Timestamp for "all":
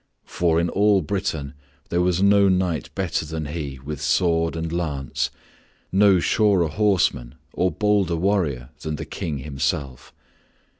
0.69-1.03